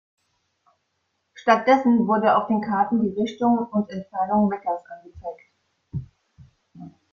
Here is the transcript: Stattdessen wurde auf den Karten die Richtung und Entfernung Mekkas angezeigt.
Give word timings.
Stattdessen 1.35 2.07
wurde 2.07 2.35
auf 2.35 2.47
den 2.47 2.59
Karten 2.61 3.03
die 3.03 3.13
Richtung 3.21 3.59
und 3.69 3.87
Entfernung 3.91 4.47
Mekkas 4.47 4.81
angezeigt. 4.87 5.51